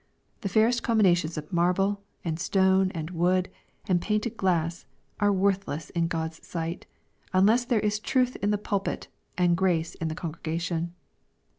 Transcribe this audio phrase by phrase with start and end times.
[0.39, 3.49] The fairest combinations of marble, and stone and wood,
[3.87, 4.87] and painted glass,
[5.19, 6.87] are worthless in God's sight,
[7.33, 10.89] unless there is truth in the pulpit and grace in the con gregation.